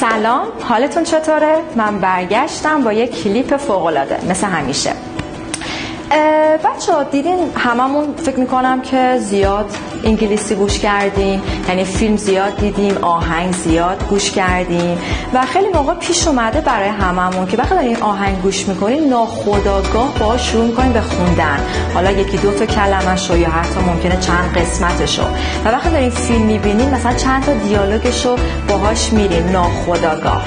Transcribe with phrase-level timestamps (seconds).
[0.00, 4.92] سلام حالتون چطوره؟ من برگشتم با یک کلیپ فوقلاده مثل همیشه
[6.64, 9.66] بچه ها دیدین هممون فکر می‌کنم که زیاد
[10.04, 11.42] انگلیسی گوش کردیم.
[11.68, 14.98] یعنی فیلم زیاد دیدیم آهنگ زیاد گوش کردیم.
[15.34, 20.38] و خیلی موقع پیش اومده برای هممون که وقتی داریم آهنگ گوش می‌کنیم ناخداگاه با
[20.38, 21.58] شروع می‌کنیم به خوندن.
[21.94, 25.24] حالا یکی دو تا کلمه شو یا حتی ممکنه چند قسمتشو.
[25.64, 28.36] و وقتی داریم فیلم می‌بینیم مثلا چند تا دیالوگشو
[28.68, 30.42] باهاش میریم ناخودآگاه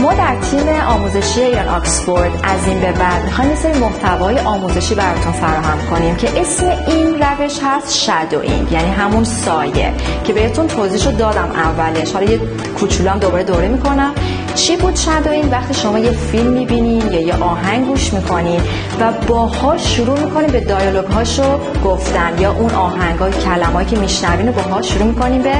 [0.00, 5.32] ما در تیم آموزشی ایران آکسفورد از این به بعد می‌خوایم یه محتوای آموزشی براتون
[5.32, 9.92] فراهم کنیم که اسم این روش هست shadowing یعنی همون سایه
[10.24, 12.12] که بهتون توضیحشو دادم اولش.
[12.12, 12.40] حالا یه
[12.80, 14.12] کوچولو دوباره دوره می‌کنم.
[14.54, 18.60] چی بود shadowing وقتی شما یه فیلم می‌بینین یا یه آهنگ گوش می‌کنین
[19.00, 24.52] و باها شروع می‌کنین به dialogue هاشو گفتن یا اون آهنگ کلمه‌ای که میشنوین و
[24.52, 25.54] باها شروع می‌کنین به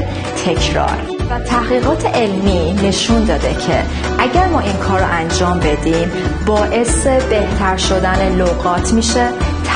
[0.46, 1.17] تکرار.
[1.30, 3.82] و تحقیقات علمی نشون داده که
[4.18, 6.10] اگر ما این کار رو انجام بدیم
[6.46, 9.29] باعث بهتر شدن لغات میشه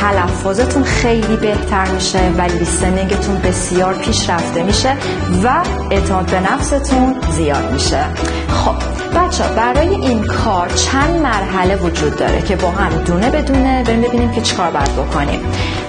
[0.02, 4.96] تلفظتون خیلی بهتر میشه و لیسنینگتون بسیار پیشرفته میشه
[5.44, 8.04] و اعتماد به نفستون زیاد میشه.
[8.48, 8.74] خب
[9.18, 14.30] بچه برای این کار چند مرحله وجود داره که با هم دونه بدونه بریم ببینیم
[14.30, 15.40] که چیکار باید بکنیم.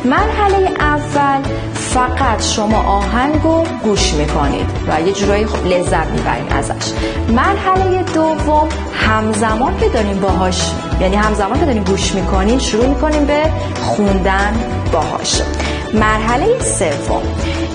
[0.06, 1.42] مرحله اول
[1.74, 6.92] فقط شما آهنگ رو گوش می‌کنید و یه جورایی خب لذت می‌برید ازش.
[7.30, 13.44] مرحله دوم همزمان که داریم باهاش یعنی همزمان که داریم گوش می‌کنیم شروع می‌کنیم به
[13.82, 14.54] خوندن
[14.92, 15.42] باهاش.
[15.94, 17.22] مرحله سوم.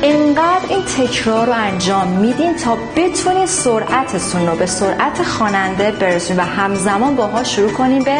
[0.02, 6.42] انقدر این تکرار رو انجام میدین تا بتونید سرعتتون رو به سرعت خواننده برسونید و
[6.44, 8.18] همزمان باها شروع کنیم به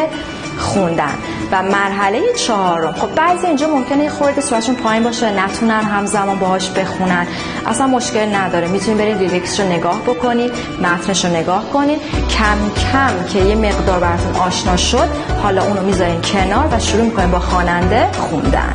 [0.57, 1.15] خوندن.
[1.51, 2.93] و مرحله چهارم.
[2.93, 7.27] خب بعضی اینجا ممکنه یه خورده سرعتشون پایین باشه نتونن همزمان باهاش بخونن.
[7.65, 8.67] اصلا مشکل نداره.
[8.67, 12.57] می‌تونید برید لیریکس رو نگاه بکنید متنش رو نگاه کنید کم
[12.91, 15.09] کم که یه مقدار براتون آشنا شد
[15.43, 18.73] حالا اونو می‌ذارین کنار و شروع می‌کنین با خواننده خوندن.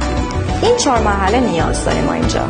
[0.62, 2.41] این چهار مرحله نیاز داریم ما اینجا.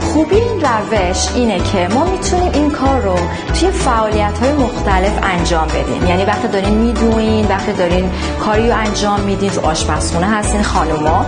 [0.00, 3.16] خوبی این روش اینه که ما می‌تونیم این کار رو
[3.60, 6.08] توی فعالیت های مختلف انجام بدیم.
[6.08, 8.10] یعنی وقتی دارین میدوین وقتی دارین
[8.44, 11.26] کاری رو انجام میدین تو آشپزخونه هستین خانوما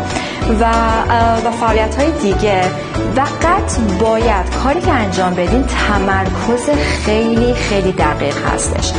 [0.61, 0.65] و
[1.47, 2.63] و فعالیت های دیگه.
[3.17, 6.71] فقط باید کاری که انجام بدین تمرکز
[7.05, 8.93] خیلی خیلی دقیق هستش.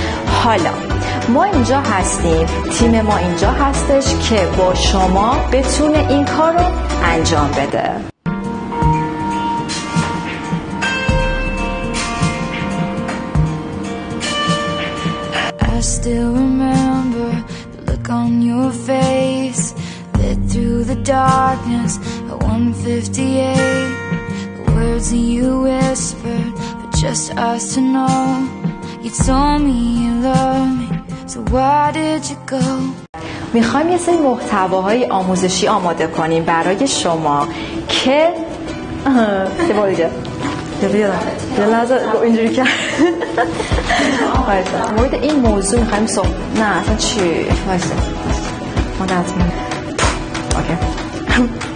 [0.43, 0.90] حالا
[1.29, 2.45] ما اینجا هستیم
[2.79, 6.65] تیم ما اینجا هستش که با شما بتونه این کار رو
[7.03, 8.11] انجام بده
[15.59, 17.29] I still remember
[17.73, 19.73] the look on your face
[20.17, 21.97] Lit through the darkness
[22.31, 23.55] at 158
[24.57, 28.61] The words that you whispered for just us to know
[29.03, 30.90] You told me you loved me,
[31.31, 32.63] so why did you go?
[33.53, 37.47] می‌خوایم یه سری محتواهای آموزشی آماده کنیم برای شما
[37.87, 38.29] که
[40.87, 41.19] بیارم
[41.57, 42.67] یه لحظه اینجوری کرد
[44.97, 46.25] مورد این موضوع می‌خوایم صحب
[46.55, 47.19] نه اصلا چی؟
[47.67, 47.95] وایسه
[48.99, 49.05] ما
[50.55, 51.70] اوکی.